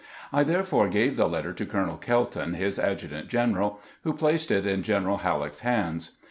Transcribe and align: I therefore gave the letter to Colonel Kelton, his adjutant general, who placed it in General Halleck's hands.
I 0.33 0.43
therefore 0.43 0.87
gave 0.87 1.15
the 1.15 1.29
letter 1.29 1.53
to 1.53 1.63
Colonel 1.63 1.95
Kelton, 1.97 2.55
his 2.55 2.79
adjutant 2.79 3.27
general, 3.27 3.79
who 4.03 4.13
placed 4.13 4.49
it 4.49 4.65
in 4.65 4.81
General 4.81 5.17
Halleck's 5.19 5.59
hands. 5.59 6.15